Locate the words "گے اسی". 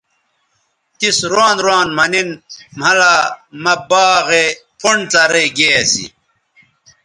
5.57-6.05